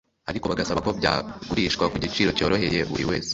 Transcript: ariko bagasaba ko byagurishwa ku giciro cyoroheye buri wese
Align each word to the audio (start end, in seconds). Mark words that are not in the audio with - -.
ariko 0.29 0.45
bagasaba 0.51 0.83
ko 0.85 0.91
byagurishwa 0.99 1.83
ku 1.91 1.95
giciro 2.03 2.29
cyoroheye 2.37 2.79
buri 2.89 3.05
wese 3.09 3.29